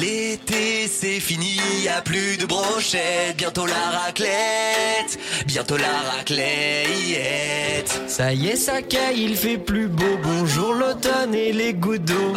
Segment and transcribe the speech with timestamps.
[0.00, 8.00] L'été c'est fini, y a plus de brochettes, bientôt la raclette, bientôt la raclette.
[8.08, 10.18] Ça y est, ça caille, il fait plus beau.
[10.22, 12.34] Bonjour l'automne et les gouttes d'eau.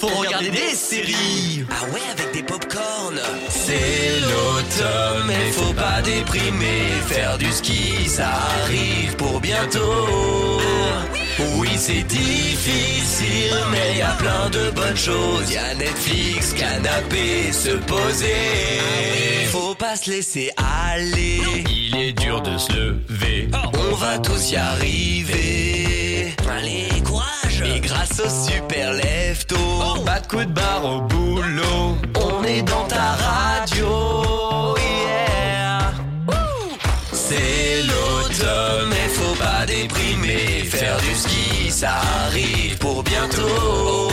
[0.00, 1.66] Faut regarder des séries.
[1.70, 3.20] Ah ouais, avec des pop-corn.
[3.50, 6.88] C'est l'automne, mais faut pas déprimer.
[7.06, 8.30] Faire du ski, ça
[8.62, 10.60] arrive pour bientôt.
[11.56, 12.89] Oui, c'est difficile,
[14.10, 15.50] a plein de bonnes choses.
[15.52, 19.46] Y a Netflix, canapé, se poser.
[19.50, 21.40] Faut pas se laisser aller.
[21.70, 23.48] Il est dur de se lever.
[23.74, 26.34] On va tous y arriver.
[26.50, 27.62] Allez, courage.
[27.64, 29.56] Et grâce au super lefto,
[30.04, 31.96] Pas de coup de barre au boulot.
[32.16, 34.74] on est dans ta radio.
[34.78, 35.92] Yeah.
[37.12, 38.92] C'est l'automne,
[39.66, 40.64] déprimer.
[40.64, 44.08] Faire du ski, ça arrive pour bientôt.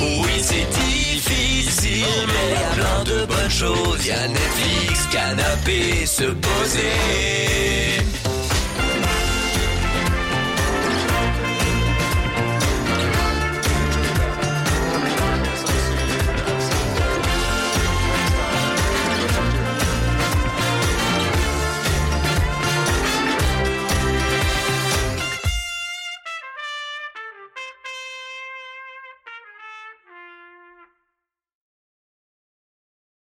[0.00, 4.06] Oui, c'est difficile, mais y a plein de bonnes choses.
[4.06, 8.19] Y a Netflix, canapé, se poser.